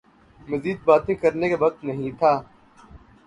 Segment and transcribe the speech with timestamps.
[0.47, 2.31] مزید باتیں کرنے کا وقت نہیں تھا